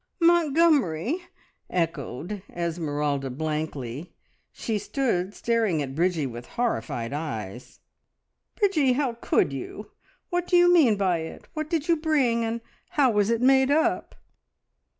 [0.19, 1.21] "Montgomery!"
[1.69, 4.15] echoed Esmeralda blankly.
[4.51, 7.79] She stood staring at Bridgie with horrified eyes.
[8.55, 9.91] "Bridgie, how could you?
[10.31, 11.47] What do you mean by it?
[11.53, 12.61] What did you bring, and
[12.97, 14.15] how was it made up?"